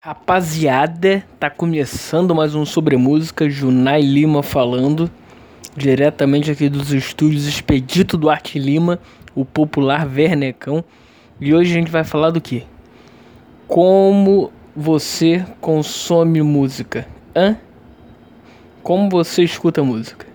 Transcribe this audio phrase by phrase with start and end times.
[0.00, 5.10] Rapaziada, tá começando mais um Sobre Música, Junai Lima falando,
[5.76, 8.98] diretamente aqui dos estúdios Expedito Duarte Lima,
[9.34, 10.84] o popular Vernecão.
[11.40, 12.64] E hoje a gente vai falar do que?
[13.66, 17.06] Como você consome música?
[17.36, 17.58] Hã?
[18.88, 20.26] Como você escuta música?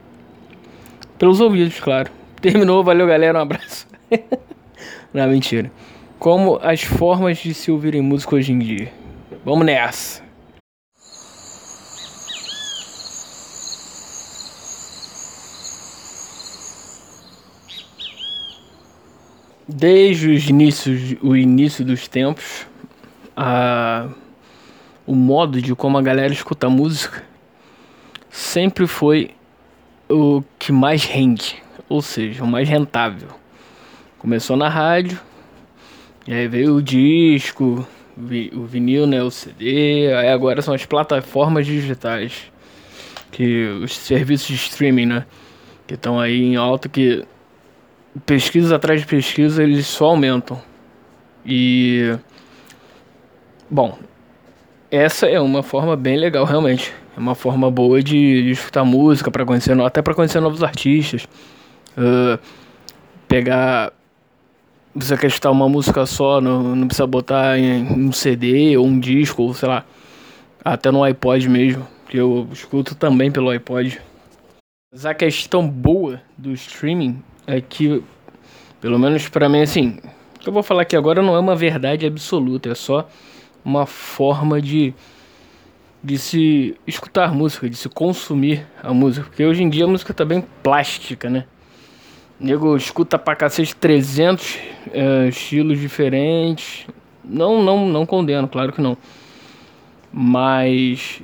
[1.17, 2.11] Pelos ouvidos, claro.
[2.39, 3.87] Terminou, valeu galera, um abraço.
[5.11, 5.71] Não, mentira.
[6.19, 8.93] Como as formas de se ouvirem música hoje em dia.
[9.43, 10.21] Vamos nessa.
[19.67, 22.67] Desde os inícios, o início dos tempos,
[23.35, 24.09] a,
[25.07, 27.32] o modo de como a galera escuta música
[28.33, 29.29] sempre foi
[30.09, 33.29] o que mais rende, ou seja, o mais rentável.
[34.17, 35.19] Começou na rádio,
[36.25, 41.67] e aí veio o disco, o vinil, né, o CD, aí agora são as plataformas
[41.67, 42.51] digitais,
[43.31, 45.25] que os serviços de streaming, né,
[45.85, 47.23] que estão aí em alta, que
[48.25, 50.59] pesquisa atrás de pesquisa eles só aumentam.
[51.45, 52.17] E
[53.69, 53.95] bom,
[54.89, 56.93] essa é uma forma bem legal realmente.
[57.15, 61.27] É uma forma boa de, de escutar música para conhecer, até para conhecer novos artistas.
[61.97, 62.39] Uh,
[63.27, 63.93] pegar
[64.95, 68.99] você quer escutar uma música só, não, não precisa botar em um CD ou um
[68.99, 69.85] disco, ou sei lá,
[70.63, 73.99] até no iPod mesmo, que eu escuto também pelo iPod.
[74.91, 78.03] Mas a questão boa do streaming é que,
[78.79, 79.99] pelo menos para mim, assim,
[80.35, 83.07] o que eu vou falar aqui agora não é uma verdade absoluta, é só
[83.65, 84.93] uma forma de,
[86.03, 90.13] de se escutar música, de se consumir a música, porque hoje em dia a música
[90.13, 91.45] tá bem plástica, né?
[92.43, 94.59] nego escuta pra cacete 300
[94.91, 96.85] é, estilos diferentes.
[97.23, 98.97] Não, não, não condeno, claro que não.
[100.11, 101.21] Mas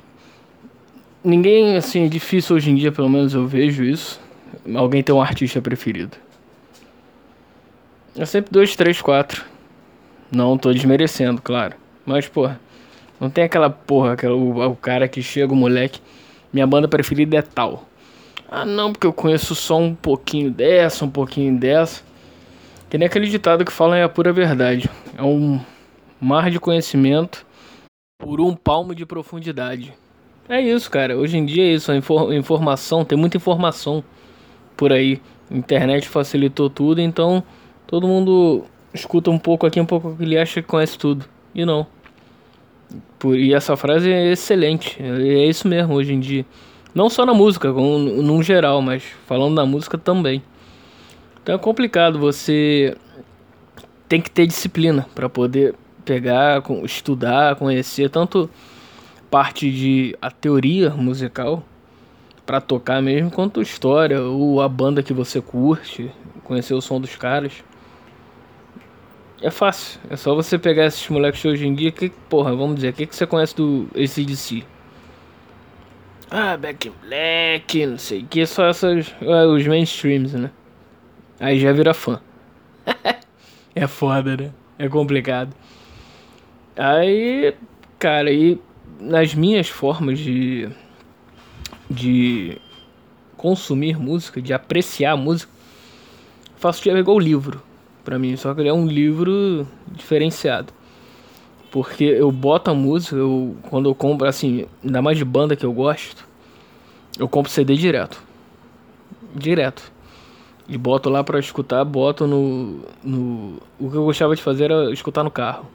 [1.22, 4.18] ninguém assim é difícil hoje em dia, pelo menos eu vejo isso.
[4.74, 6.16] Alguém tem um artista preferido.
[8.16, 9.44] É sempre dois, três, quatro.
[10.32, 11.76] Não tô desmerecendo, claro.
[12.04, 12.58] Mas, porra,
[13.20, 16.00] não tem aquela porra, aquela, o, o cara que chega, o moleque.
[16.52, 17.86] Minha banda preferida é tal.
[18.50, 22.02] Ah, não, porque eu conheço só um pouquinho dessa, um pouquinho dessa.
[22.88, 24.90] Que nem aquele ditado que fala é a pura verdade.
[25.16, 25.60] É um
[26.20, 27.46] mar de conhecimento
[28.18, 29.94] por um palmo de profundidade.
[30.48, 31.16] É isso, cara.
[31.16, 31.92] Hoje em dia é isso.
[31.92, 34.02] A infor informação, tem muita informação
[34.76, 35.20] por aí.
[35.48, 37.44] A internet facilitou tudo, então
[37.86, 41.24] todo mundo escuta um pouco aqui, um pouco ele acha que conhece tudo.
[41.54, 41.86] E não.
[43.18, 44.96] Por, e essa frase é excelente.
[45.00, 46.44] É isso mesmo hoje em dia.
[46.94, 50.42] Não só na música, como num geral, mas falando da música também.
[51.42, 52.96] Então é complicado, você
[54.08, 55.74] tem que ter disciplina para poder
[56.04, 58.50] pegar, estudar, conhecer tanto
[59.30, 61.62] parte de a teoria musical
[62.44, 66.10] para tocar mesmo, quanto história ou a banda que você curte,
[66.42, 67.62] conhecer o som dos caras.
[69.42, 72.90] É fácil, é só você pegar esses moleques hoje em dia que, porra, vamos dizer,
[72.90, 74.64] o que, que você conhece do ACDC?
[76.30, 79.14] Ah, Back in Black, não sei o que, só essas.
[79.22, 80.50] É, os mainstreams, né?
[81.40, 82.20] Aí já vira fã.
[83.74, 84.52] é foda, né?
[84.78, 85.54] É complicado.
[86.76, 87.54] Aí,
[87.98, 88.60] cara, aí
[89.00, 90.68] nas minhas formas de.
[91.90, 92.58] de
[93.38, 95.50] consumir música, de apreciar música,
[96.58, 97.69] faço tipo igual livro
[98.04, 100.72] para mim, só que ele é um livro diferenciado.
[101.70, 105.64] Porque eu boto a música, eu, quando eu compro, assim, ainda mais de banda que
[105.64, 106.26] eu gosto,
[107.18, 108.20] eu compro CD direto.
[109.34, 109.92] Direto.
[110.68, 113.58] E boto lá pra escutar, boto no, no.
[113.78, 115.66] O que eu gostava de fazer era escutar no carro.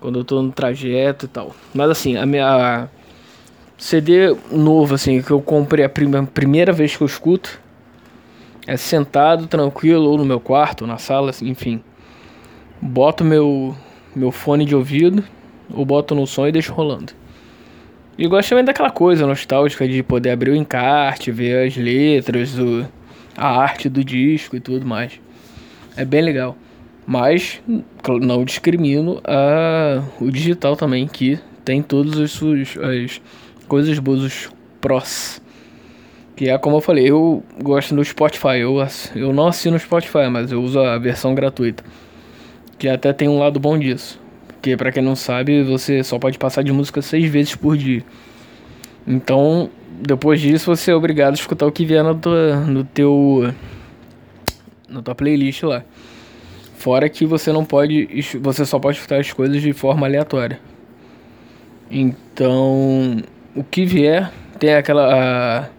[0.00, 1.54] Quando eu tô no trajeto e tal.
[1.74, 2.88] Mas assim, a minha.
[3.76, 7.60] CD novo, assim, que eu comprei a prima, primeira vez que eu escuto.
[8.66, 11.80] É sentado, tranquilo, ou no meu quarto, ou na sala, assim, enfim.
[12.80, 13.74] Boto meu
[14.14, 15.22] meu fone de ouvido,
[15.70, 17.12] ou boto no som e deixo rolando.
[18.16, 22.86] E gosto também daquela coisa nostálgica de poder abrir o encarte, ver as letras, o,
[23.36, 25.20] a arte do disco e tudo mais.
[25.94, 26.56] É bem legal.
[27.06, 27.60] Mas
[28.08, 33.20] não discrimino a, o digital também, que tem todas as as
[33.68, 35.42] coisas boas, os prós.
[36.36, 38.58] Que é como eu falei, eu gosto do Spotify.
[38.60, 38.76] Eu,
[39.14, 41.82] eu não assino o Spotify, mas eu uso a versão gratuita.
[42.78, 44.20] Que até tem um lado bom disso.
[44.46, 48.04] Porque para quem não sabe, você só pode passar de música seis vezes por dia.
[49.06, 53.54] Então, depois disso, você é obrigado a escutar o que vier no, tua, no teu.
[54.88, 55.82] na tua playlist lá.
[56.74, 58.08] Fora que você não pode.
[58.42, 60.60] Você só pode escutar as coisas de forma aleatória.
[61.90, 63.22] Então,
[63.54, 65.70] o que vier, tem aquela.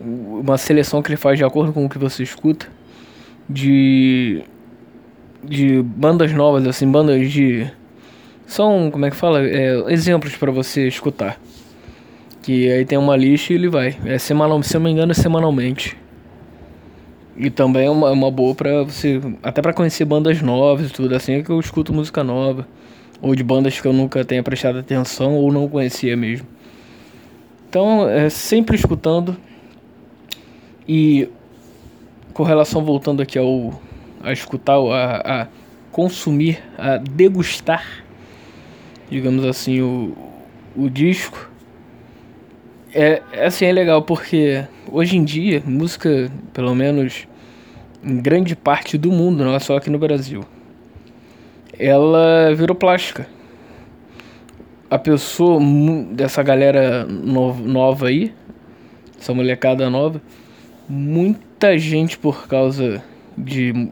[0.00, 2.68] Uma seleção que ele faz de acordo com o que você escuta.
[3.48, 4.42] De.
[5.42, 7.70] De bandas novas, assim, bandas de.
[8.46, 9.46] São, como é que fala?
[9.46, 11.38] É, exemplos para você escutar.
[12.42, 13.96] Que aí tem uma lista e ele vai.
[14.04, 15.96] É semanal, se eu não me engano, é semanalmente.
[17.36, 19.20] E também é uma, uma boa pra você.
[19.42, 22.66] Até pra conhecer bandas novas e tudo assim, é que eu escuto música nova.
[23.20, 26.46] Ou de bandas que eu nunca tenha prestado atenção ou não conhecia mesmo.
[27.68, 29.36] Então, é sempre escutando.
[30.88, 31.28] E
[32.32, 33.78] com relação voltando aqui ao
[34.22, 35.48] a escutar, a, a
[35.92, 37.84] consumir, a degustar,
[39.10, 40.16] digamos assim, o,
[40.76, 41.50] o disco.
[42.94, 47.26] É, assim, é legal porque hoje em dia, música, pelo menos
[48.02, 50.44] em grande parte do mundo, não é só aqui no Brasil,
[51.78, 53.26] ela virou plástica.
[54.90, 55.60] A pessoa
[56.12, 58.32] dessa galera no, nova aí,
[59.20, 60.22] essa molecada nova,
[60.88, 63.02] muita gente por causa
[63.36, 63.90] de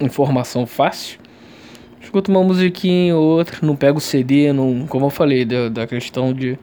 [0.00, 1.18] informação fácil,
[2.00, 5.86] escuta uma musiquinha ou outra, não pega o CD, não, como eu falei, da, da
[5.86, 6.58] questão de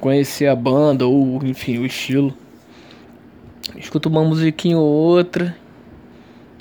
[0.00, 2.34] conhecer a banda ou enfim o estilo.
[3.76, 5.56] Escuta uma musiquinha ou outra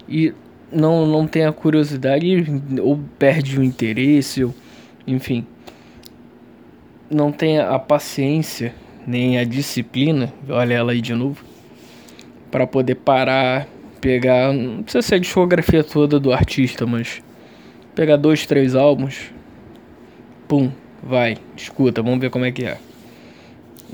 [0.07, 0.33] e
[0.71, 2.45] não, não tem a curiosidade
[2.81, 4.53] ou perde o interesse, ou,
[5.07, 5.45] enfim.
[7.09, 8.73] Não tem a paciência
[9.05, 11.43] nem a disciplina, olha ela aí de novo,
[12.55, 13.67] para poder parar,
[13.99, 17.21] pegar, não precisa ser a discografia toda do artista, mas
[17.93, 19.29] pegar dois, três álbuns,
[20.47, 20.71] pum,
[21.03, 22.77] vai, escuta, vamos ver como é que é.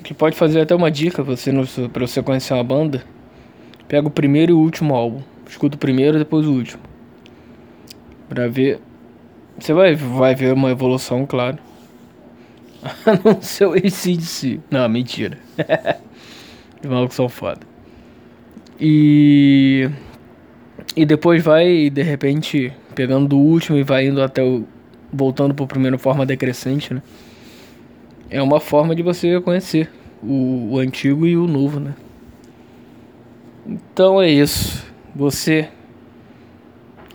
[0.03, 1.51] Que pode fazer até uma dica você
[1.91, 3.03] para você conhecer uma banda.
[3.87, 5.23] Pega o primeiro e o último álbum.
[5.49, 6.83] Escuta o primeiro e depois o último.
[8.29, 8.79] Pra ver.
[9.57, 11.57] Você vai, vai ver uma evolução, claro.
[13.07, 14.59] A não ser o ACDC.
[14.69, 15.39] Não, mentira.
[16.79, 17.70] Os malucos são foda.
[18.81, 19.87] E.
[20.95, 24.65] E depois vai, de repente, pegando do último e vai indo até o.
[25.13, 27.03] Voltando pro primeiro forma decrescente, né?
[28.29, 29.91] É uma forma de você conhecer
[30.23, 31.93] o, o antigo e o novo, né?
[33.67, 34.85] Então é isso.
[35.13, 35.69] Você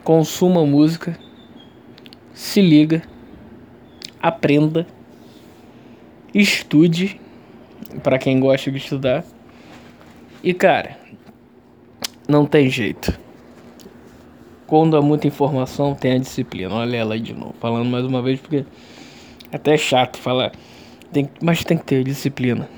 [0.05, 1.19] consuma música,
[2.35, 3.03] se liga,
[4.23, 4.87] aprenda,
[6.35, 7.19] estude,
[8.03, 9.25] para quem gosta de estudar.
[10.43, 10.99] E cara,
[12.29, 13.19] não tem jeito.
[14.67, 16.75] Quando há muita informação, tem a disciplina.
[16.75, 18.65] Olha ela aí de novo, falando mais uma vez porque
[19.51, 20.53] é até chato falar.
[21.13, 22.69] Tem, mas tem que ter disciplina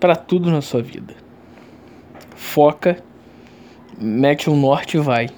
[0.00, 1.14] para tudo na sua vida.
[2.34, 3.02] Foca
[3.98, 5.28] mete um norte e vai.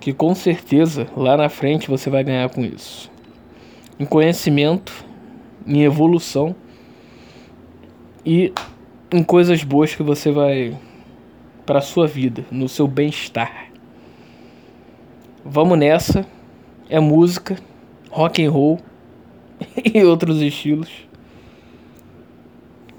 [0.00, 3.10] Que com certeza lá na frente você vai ganhar com isso.
[3.98, 5.04] Em conhecimento,
[5.66, 6.54] em evolução
[8.26, 8.52] e
[9.10, 10.76] em coisas boas que você vai
[11.64, 13.68] para sua vida, no seu bem-estar.
[15.44, 16.26] Vamos nessa.
[16.88, 17.56] É música,
[18.10, 18.78] rock and roll
[19.94, 20.90] e outros estilos.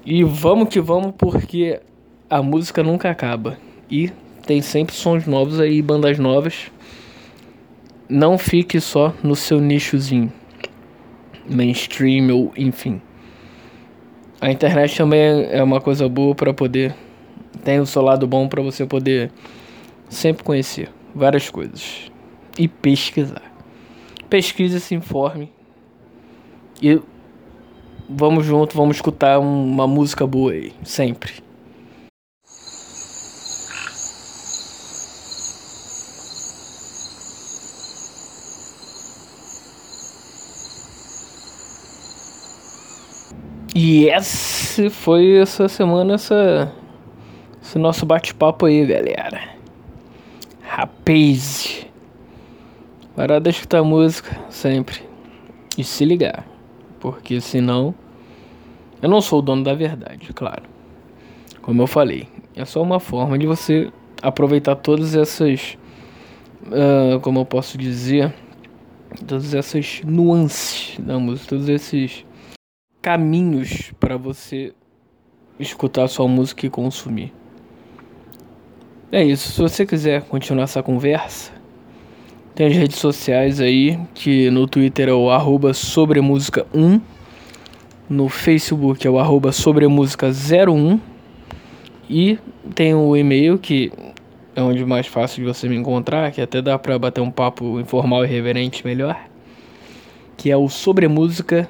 [0.04, 1.80] E vamos que vamos porque
[2.28, 3.58] a música nunca acaba.
[3.90, 4.10] E
[4.46, 6.70] tem sempre sons novos aí, bandas novas.
[8.08, 10.32] Não fique só no seu nichozinho,
[11.48, 13.00] mainstream ou enfim.
[14.40, 16.94] A internet também é uma coisa boa para poder
[17.66, 19.32] tem o seu lado bom para você poder
[20.08, 22.12] sempre conhecer várias coisas
[22.56, 23.42] e pesquisar.
[24.30, 25.52] Pesquise, se informe
[26.80, 27.00] e
[28.08, 31.32] vamos junto, vamos escutar uma música boa aí, sempre.
[43.74, 46.72] E essa foi essa semana, essa,
[47.66, 49.56] esse nosso bate-papo aí, galera.
[50.62, 51.84] Rapaz,
[53.16, 55.02] parar de escutar música sempre
[55.76, 56.46] e se ligar,
[57.00, 57.92] porque senão
[59.02, 60.62] eu não sou o dono da verdade, claro.
[61.60, 63.90] Como eu falei, é só uma forma de você
[64.22, 65.76] aproveitar todas essas,
[66.66, 68.32] uh, como eu posso dizer,
[69.26, 72.24] todas essas nuances da música, todos esses
[73.02, 74.72] caminhos para você
[75.58, 77.32] escutar sua música e consumir.
[79.10, 79.52] É isso.
[79.52, 81.52] Se você quiser continuar essa conversa,
[82.56, 87.00] tem as redes sociais aí, que no Twitter é o arroba sobremusica1
[88.08, 91.00] No Facebook é o arroba sobremusica01.
[92.10, 92.38] E
[92.74, 93.92] tem o e-mail que
[94.56, 97.78] é onde mais fácil de você me encontrar, que até dá pra bater um papo
[97.78, 99.16] informal e reverente melhor.
[100.36, 101.68] Que é o sobremusica00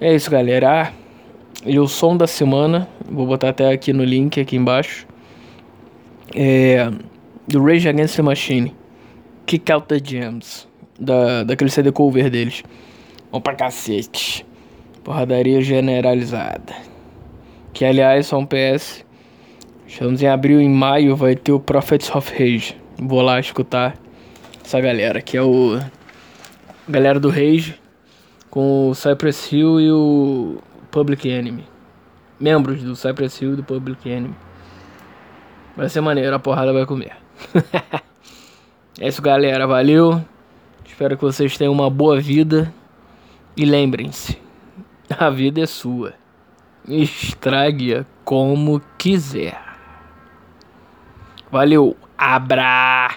[0.00, 0.92] É isso, galera.
[1.64, 5.06] E o som da semana, vou botar até aqui no link aqui embaixo.
[6.34, 6.90] É
[7.50, 8.74] do Rage Against the Machine.
[9.46, 10.68] Kick Out the Jams.
[10.98, 12.62] Da, daquele CD cover deles.
[13.30, 14.46] Vamos pra cacete.
[15.02, 16.74] Porradaria generalizada.
[17.72, 19.04] Que aliás, só um PS.
[19.86, 22.76] Estamos em abril, em maio vai ter o Prophets of Rage.
[22.96, 23.96] Vou lá escutar
[24.64, 25.80] essa galera, que é o.
[26.88, 27.74] Galera do Rage.
[28.48, 30.58] Com o Cypress Hill e o
[30.90, 31.66] Public Enemy.
[32.38, 34.34] Membros do Cypress Hill do Public Enemy.
[35.76, 37.12] Vai ser maneiro, a porrada vai comer.
[39.00, 39.66] é isso, galera.
[39.66, 40.24] Valeu.
[40.84, 42.72] Espero que vocês tenham uma boa vida.
[43.56, 44.38] E lembrem-se:
[45.18, 46.14] a vida é sua.
[46.88, 49.58] Estrague-a como quiser.
[51.50, 51.96] Valeu.
[52.16, 53.16] Abra.